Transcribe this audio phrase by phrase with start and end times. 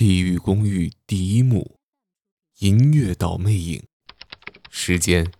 [0.00, 1.78] 地狱公寓第一幕：
[2.60, 3.84] 银月岛魅影。
[4.70, 5.30] 时间：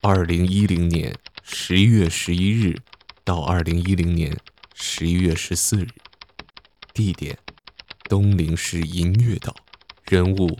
[0.00, 2.80] 二零一零年十一月十一日
[3.24, 4.38] 到二零一零年
[4.76, 5.88] 十一月十四日。
[6.94, 7.36] 地点：
[8.04, 9.52] 东陵市银月岛。
[10.04, 10.56] 人物：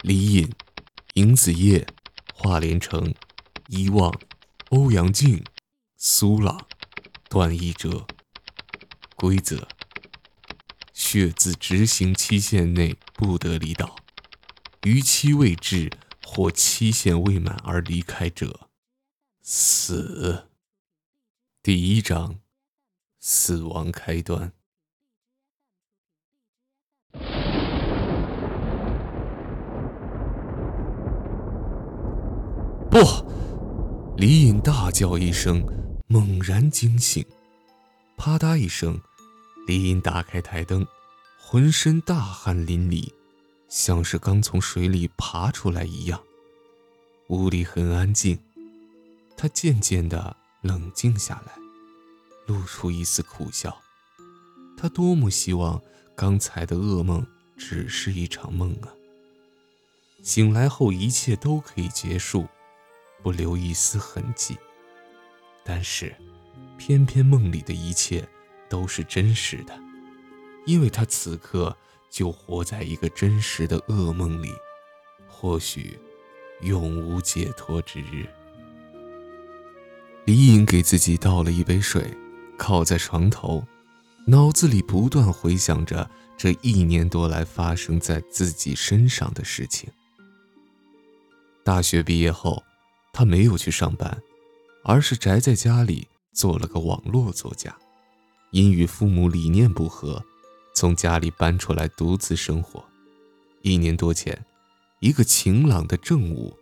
[0.00, 0.50] 李隐、
[1.16, 1.86] 尹子夜、
[2.32, 3.14] 华连城、
[3.68, 4.10] 伊望、
[4.70, 5.44] 欧阳靖、
[5.98, 6.66] 苏朗、
[7.28, 8.06] 段奕哲。
[9.16, 9.68] 规则。
[11.08, 13.94] 却自执行期限内不得离岛，
[14.82, 15.88] 逾期未至
[16.26, 18.68] 或期限未满而离开者，
[19.40, 20.48] 死。
[21.62, 22.40] 第一章，
[23.20, 24.52] 死亡开端。
[32.90, 32.98] 不！
[34.16, 35.64] 李隐大叫一声，
[36.08, 37.24] 猛然惊醒，
[38.16, 39.00] 啪嗒一声，
[39.68, 40.84] 李隐打开台灯。
[41.48, 43.08] 浑身大汗淋漓，
[43.68, 46.20] 像是刚从水里爬出来一样。
[47.28, 48.36] 屋里很安静，
[49.36, 51.52] 他渐渐地冷静下来，
[52.48, 53.80] 露出一丝苦笑。
[54.76, 55.80] 他多么希望
[56.16, 57.24] 刚才的噩梦
[57.56, 58.90] 只是一场梦啊！
[60.24, 62.48] 醒来后一切都可以结束，
[63.22, 64.58] 不留一丝痕迹。
[65.64, 66.12] 但是，
[66.76, 68.28] 偏偏梦里的一切
[68.68, 69.85] 都是真实的。
[70.66, 71.74] 因为他此刻
[72.10, 74.52] 就活在一个真实的噩梦里，
[75.28, 75.98] 或许
[76.60, 78.28] 永无解脱之日。
[80.24, 82.12] 李颖给自己倒了一杯水，
[82.58, 83.64] 靠在床头，
[84.26, 89.88] 脑子里不断回想着这一年多来发生在自己身上的事情。
[91.62, 92.62] 大学毕业后，
[93.12, 94.20] 他没有去上班，
[94.82, 97.76] 而是宅在家里做了个网络作家。
[98.50, 100.24] 因与父母理念不合。
[100.76, 102.84] 从家里搬出来独自生活，
[103.62, 104.44] 一年多前，
[105.00, 106.54] 一个晴朗的正午，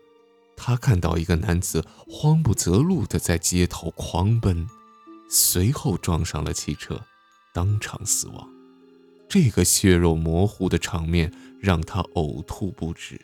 [0.56, 4.68] 他看到一个男子慌不择路地在街头狂奔，
[5.28, 7.05] 随后撞上了汽车，
[7.52, 8.48] 当场死亡。
[9.28, 13.20] 这个血肉模糊的场面让他呕吐不止。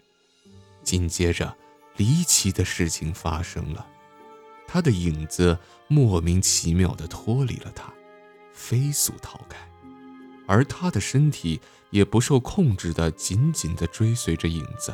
[0.83, 1.57] 紧接着，
[1.99, 3.87] 离奇的事情发生了，
[4.67, 7.95] 他的影子莫名其妙地脱离了他，
[8.53, 9.70] 飞速逃开。
[10.51, 14.93] 而他的身体也不受控制的紧紧地追随着影子，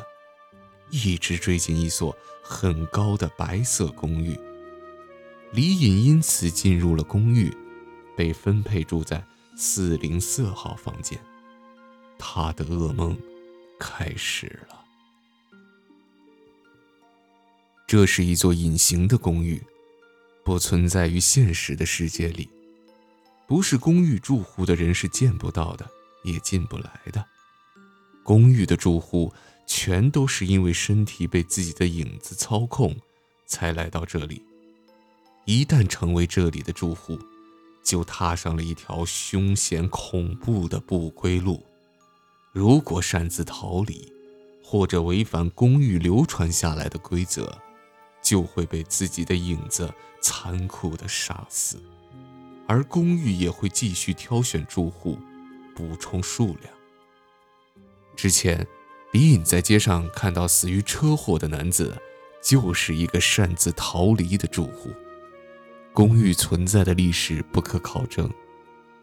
[0.91, 4.39] 一直追进一所很高的白色公寓。
[5.51, 7.51] 李隐因此进入了公寓，
[8.15, 9.25] 被分配住在
[9.57, 11.19] 四零四号房间。
[12.19, 13.17] 他的噩梦
[13.79, 14.85] 开始了。
[17.87, 19.59] 这是一座隐形的公寓，
[20.45, 22.47] 不存在于现实的世界里。
[23.47, 25.89] 不是公寓住户的人是见不到的，
[26.23, 27.25] 也进不来的。
[28.23, 29.33] 公寓的住户
[29.65, 32.93] 全都是因为身体被自己的影子操控，
[33.45, 34.43] 才来到这里。
[35.45, 37.17] 一旦成为这里的住户，
[37.81, 41.65] 就踏上了一条凶险恐怖的不归路。
[42.51, 44.11] 如果擅自逃离，
[44.61, 47.57] 或者违反公寓流传下来的规则，
[48.21, 51.81] 就会被自己的影子残酷的杀死。
[52.67, 55.17] 而公寓也会继续挑选住户，
[55.73, 56.73] 补充数量。
[58.15, 58.67] 之前，
[59.13, 61.95] 李隐在街上看到死于车祸的男子，
[62.43, 64.91] 就是一个擅自逃离的住户。
[65.93, 68.29] 公寓存在的历史不可考证，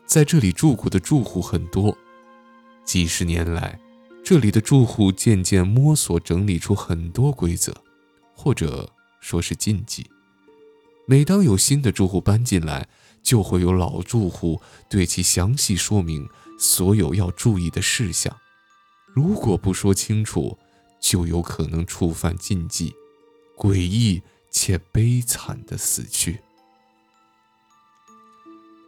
[0.07, 1.97] 在这里住过的住户很多，
[2.85, 3.81] 几十年来，
[4.23, 7.75] 这里的住户渐渐摸索整理出很多规则，
[8.35, 8.89] 或者
[9.21, 10.07] 说是禁忌。
[11.07, 12.89] 每当有新的住户搬进来，
[13.25, 18.37] 就会有老住户对其详细说明所有要注意的事项，
[19.15, 20.57] 如果不说清楚，
[21.01, 22.95] 就有可能触犯禁忌，
[23.57, 26.41] 诡异且悲惨的死去。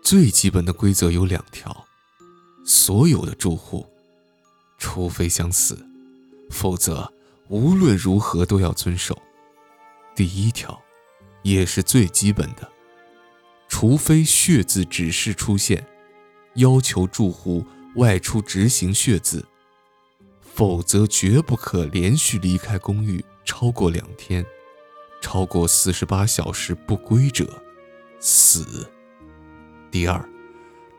[0.04, 1.86] 最基本的规则有两条：
[2.64, 3.86] 所有的住户，
[4.78, 5.84] 除非想死，
[6.50, 7.12] 否则
[7.48, 9.20] 无论如何都要遵守。
[10.14, 10.80] 第一条，
[11.42, 12.75] 也是最基本的。
[13.78, 15.86] 除非血字指示出现，
[16.54, 17.62] 要求住户
[17.96, 19.46] 外出执行血字，
[20.40, 24.42] 否则绝不可连续离开公寓超过两天，
[25.20, 27.62] 超过四十八小时不归者，
[28.18, 28.88] 死。
[29.90, 30.26] 第二，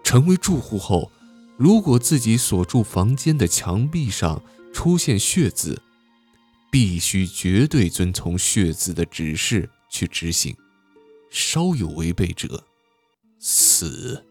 [0.03, 1.11] 成为住户后，
[1.57, 4.39] 如果自己所住房间的墙壁上
[4.71, 5.81] 出现血字，
[6.71, 10.55] 必须绝对遵从血字的指示去执行。
[11.31, 12.63] 稍有违背者，
[13.39, 14.23] 死。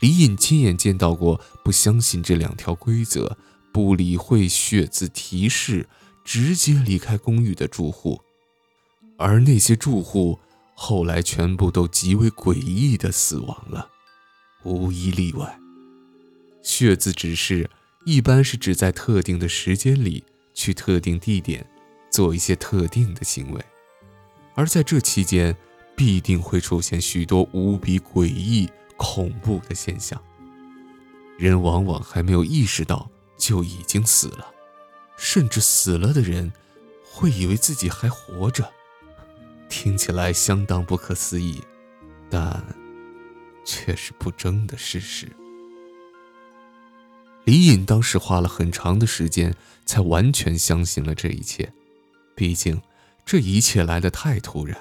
[0.00, 3.38] 李隐亲眼见到过不相信这两条规则、
[3.72, 5.88] 不理会血字提示、
[6.24, 8.20] 直接离开公寓的住户，
[9.16, 10.38] 而那些住户
[10.74, 13.90] 后来全部都极为诡异的死亡了，
[14.64, 15.58] 无一例外。
[16.62, 17.70] 血字指示
[18.04, 20.22] 一般是指在特定的时间里
[20.52, 21.66] 去特定地点
[22.10, 23.64] 做一些特定的行为，
[24.54, 25.56] 而在这期间
[25.96, 28.68] 必定会出现许多无比诡异。
[28.98, 30.18] 恐怖的现象，
[31.36, 34.50] 人往往还没有意识到就已经死了，
[35.18, 36.50] 甚至死了的人
[37.04, 38.72] 会以为自己还活着，
[39.68, 41.60] 听起来相当不可思议，
[42.30, 42.64] 但
[43.66, 45.28] 却是不争的事实。
[47.44, 49.54] 李隐当时花了很长的时间
[49.84, 51.70] 才完全相信了这一切，
[52.34, 52.80] 毕竟
[53.26, 54.80] 这一切来得太突然，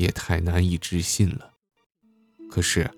[0.00, 1.52] 也太难以置信了。
[2.50, 2.90] 可是。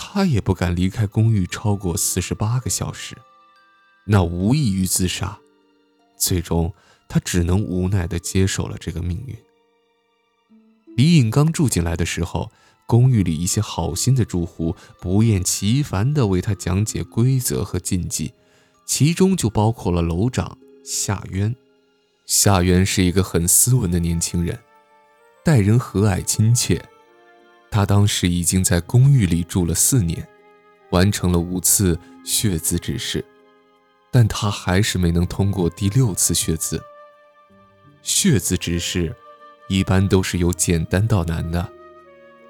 [0.00, 3.18] 他也不敢离开公寓超过四十八个小时，
[4.06, 5.40] 那无异于自杀。
[6.16, 6.72] 最终，
[7.08, 9.36] 他只能无奈地接受了这个命运。
[10.96, 12.52] 李颖刚住进来的时候，
[12.86, 18.32] 公寓里一些好心的住户不厌其烦地为他讲解规则和禁忌，
[18.86, 21.56] 其中就包括了楼长夏渊。
[22.24, 24.60] 夏渊是一个很斯文的年轻人，
[25.48, 26.78] 待人和蔼亲切。
[27.70, 30.28] 他当时已经在公寓里住了四年，
[30.90, 33.24] 完成了五次血字指示，
[34.10, 36.78] 但他还是没能通过第六次血字。
[38.02, 39.16] 血字指示
[39.70, 41.66] 一般都是由简单到难的。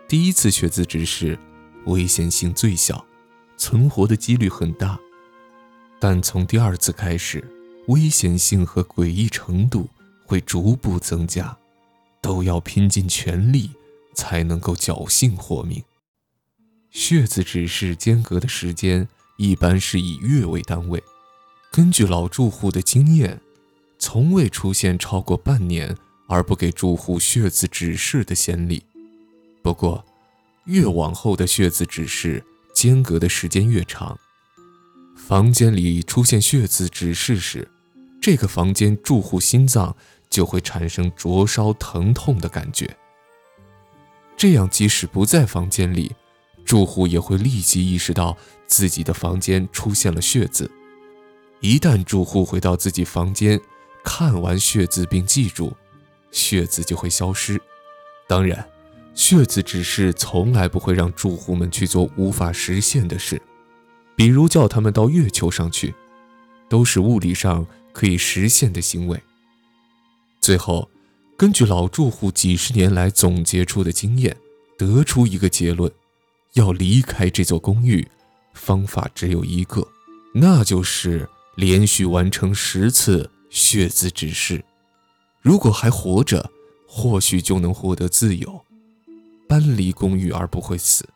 [0.09, 1.39] 第一次血字指示
[1.85, 3.07] 危险性最小，
[3.57, 4.99] 存活的几率很大，
[6.01, 7.45] 但从第二次开始，
[7.87, 9.89] 危险性和诡异程度
[10.27, 11.57] 会逐步增加，
[12.21, 13.71] 都要拼尽全力。
[14.15, 15.81] 才能够侥幸活命。
[16.91, 19.07] 血字指示间隔的时间
[19.37, 21.01] 一般是以月为单位。
[21.71, 23.41] 根据老住户的经验，
[23.97, 28.83] 从未出现超过半年而不给住户血字指示的先例。
[29.63, 30.05] 不过，
[30.65, 32.45] 越往后的血字指示
[32.75, 34.19] 间隔的时间越长。
[35.17, 37.69] 房间里出现血字指示时，
[38.21, 39.95] 这个房间住户心脏
[40.29, 42.97] 就会产生灼烧疼痛的感觉。
[44.37, 46.15] 这样，即使不在房间里，
[46.65, 48.37] 住户也会立即意识到
[48.67, 50.71] 自己的房间出现了血渍。
[51.61, 53.61] 一旦住户回到自己房间，
[54.05, 55.77] 看完血渍并记住，
[56.31, 57.61] 血渍就会消失。
[58.29, 58.65] 当然，
[59.13, 63.43] 血渍只是从来不会让住户们去做无法实现的事，
[64.15, 65.93] 比如叫他们到月球上去，
[66.69, 69.21] 都是物理上可以实现的行为。
[70.41, 70.89] 最后。
[71.37, 74.37] 根据老住户几十年来总结出的经验，
[74.77, 75.89] 得出一个结论：
[76.55, 78.05] 要离开这座公寓，
[78.55, 79.87] 方法只有一个，
[80.35, 84.65] 那就是连续完成十次血字指示。
[85.41, 86.51] 如果还活着，
[86.89, 88.61] 或许就能获得自由，
[89.49, 91.09] 搬离公寓而不会死。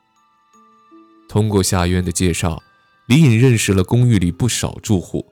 [1.28, 2.62] 通过夏渊的介绍，
[3.06, 5.26] 李颖认识了公寓里不少住户。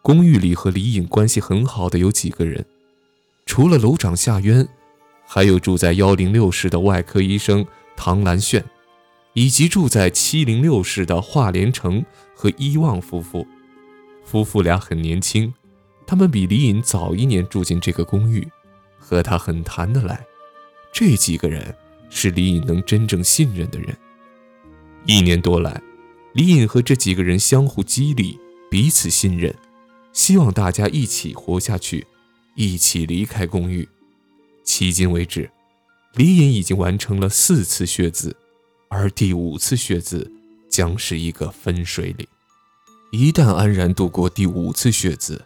[0.00, 2.64] 公寓里和李颖关系很好的有几个人。
[3.52, 4.66] 除了楼长夏渊，
[5.26, 7.62] 还有住在幺零六室的外科医生
[7.94, 8.64] 唐兰炫，
[9.34, 12.02] 以及住在七零六室的华连成
[12.34, 13.46] 和伊旺夫妇。
[14.24, 15.52] 夫妇俩很年轻，
[16.06, 18.48] 他们比李隐早一年住进这个公寓，
[18.96, 20.24] 和他很谈得来。
[20.90, 21.76] 这几个人
[22.08, 23.94] 是李隐能真正信任的人。
[25.04, 25.78] 一年多来，
[26.32, 28.40] 李隐和这几个人相互激励，
[28.70, 29.54] 彼此信任，
[30.14, 32.06] 希望大家一起活下去。
[32.54, 33.88] 一起离开公寓。
[34.64, 35.50] 迄今为止，
[36.14, 38.36] 李隐已经完成了四次血字，
[38.88, 40.30] 而第五次血字
[40.70, 42.26] 将是一个分水岭。
[43.10, 45.44] 一旦安然度过第五次血字，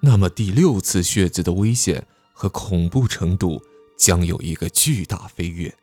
[0.00, 3.62] 那么第六次血字的危险和恐怖程度
[3.96, 5.74] 将有一个巨大飞跃。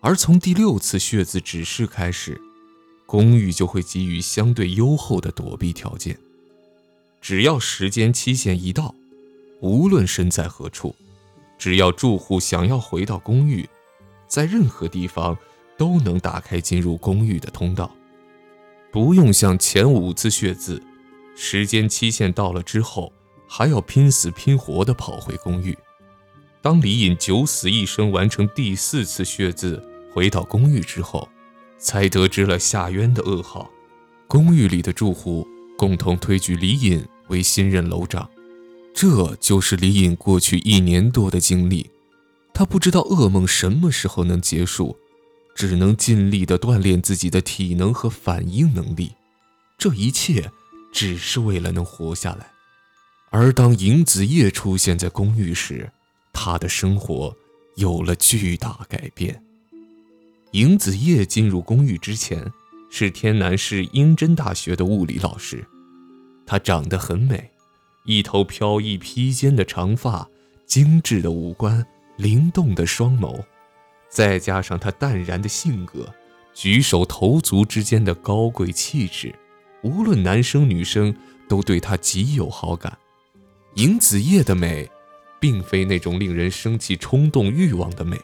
[0.00, 2.40] 而从第六次血字指示开始，
[3.06, 6.18] 公寓就会给予相对优厚的躲避条件。
[7.20, 8.94] 只要时间期限一到，
[9.64, 10.94] 无论身在何处，
[11.56, 13.66] 只要住户想要回到公寓，
[14.28, 15.34] 在任何地方
[15.78, 17.90] 都能打开进入公寓的通道，
[18.92, 20.82] 不用像前五次血字，
[21.34, 23.10] 时间期限到了之后
[23.48, 25.74] 还要拼死拼活地跑回公寓。
[26.60, 31.26] 当李隐九死一生完成第四次血字，回到公寓之后，
[31.78, 33.70] 才得知了夏渊的噩耗。
[34.28, 38.28] 公寓里的住户共同推举李隐为新任楼长。
[38.94, 41.90] 这就是李隐过去一年多的经历，
[42.54, 44.96] 他不知道噩梦什么时候能结束，
[45.54, 49.12] 只能尽力地锻炼自己的体能和反应能力。
[49.76, 50.50] 这一切
[50.92, 52.52] 只是为了能活下来。
[53.30, 55.90] 而当尹子夜出现在公寓时，
[56.32, 57.36] 他的生活
[57.74, 59.42] 有了巨大改变。
[60.52, 62.48] 尹子夜进入公寓之前，
[62.88, 65.66] 是天南市英真大学的物理老师。
[66.46, 67.50] 她长得很美，
[68.04, 70.28] 一头飘逸披肩的长发，
[70.66, 71.84] 精致的五官，
[72.16, 73.42] 灵动的双眸，
[74.08, 76.12] 再加上她淡然的性格，
[76.52, 79.34] 举手投足之间的高贵气质，
[79.82, 81.14] 无论男生女生
[81.48, 82.96] 都对她极有好感。
[83.74, 84.88] 尹子叶的美，
[85.40, 88.20] 并非那种令人生气冲动欲望的美，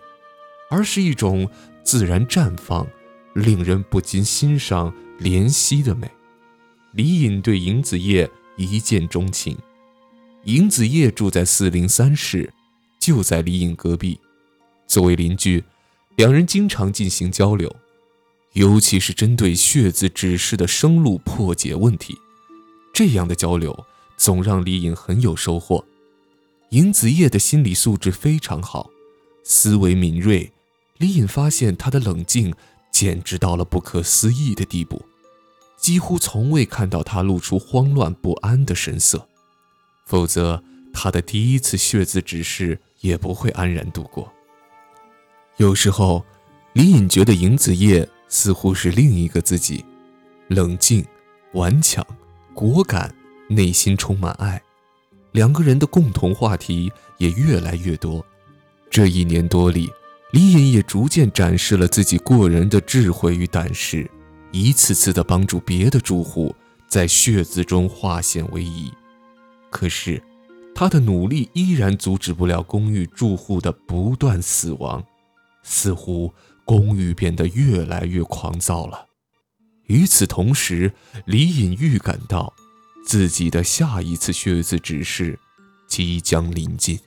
[0.71, 1.51] 而是一种。
[1.83, 2.87] 自然绽放，
[3.35, 6.09] 令人不禁欣赏怜惜的美。
[6.93, 9.57] 李隐对尹子叶一见钟情。
[10.45, 12.51] 尹子夜住在四零三室，
[12.99, 14.19] 就在李颖隔壁。
[14.87, 15.63] 作为邻居，
[16.17, 17.75] 两人经常进行交流，
[18.55, 22.17] 尤其是针对血字指示的生路破解问题。
[22.95, 23.85] 这样的交流
[24.17, 25.85] 总让李颖很有收获。
[26.71, 28.89] 尹子夜的心理素质非常好，
[29.45, 30.51] 思维敏锐。
[30.97, 32.55] 李颖发现他的冷静
[32.91, 35.03] 简直到了不可思议的地步，
[35.77, 39.29] 几乎从未看到他露出慌乱不安的神色，
[40.11, 40.61] 否则
[40.93, 44.29] 他的第一次血字指示也不会安然度过。
[45.59, 46.25] 有时候，
[46.73, 49.85] 李隐觉得尹子夜似乎是另一个自己，
[50.49, 51.07] 冷静、
[51.53, 52.05] 顽强、
[52.55, 53.15] 果敢，
[53.49, 54.61] 内心充满爱。
[55.31, 58.27] 两个人的共同话题也越来越多。
[58.91, 59.89] 这一年多里。
[60.33, 64.09] 李隐也逐渐展示了自己过人的智慧与胆识，
[64.53, 66.55] 一次次的帮助别的住户
[66.89, 68.93] 在血字中化险为夷。
[69.71, 70.23] 可是，
[70.75, 75.03] 他的努力依然阻止不了公寓住户的不断死亡，
[75.63, 76.33] 似乎
[76.65, 79.07] 公寓变得越来越狂躁了。
[79.87, 80.93] 与此同时，
[81.25, 82.53] 李隐预感到
[83.05, 85.39] 自己的下一次血字指示
[85.89, 87.01] 即将临近。